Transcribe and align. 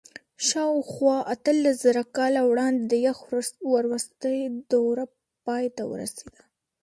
شاوخوا 0.47 1.17
اتلسزره 1.33 2.03
کاله 2.17 2.41
وړاندې 2.49 2.83
د 2.87 2.93
یخ 3.07 3.17
وروستۍ 3.73 4.37
دوره 4.71 5.03
پای 5.45 5.65
ته 5.75 5.83
ورسېده. 5.91 6.41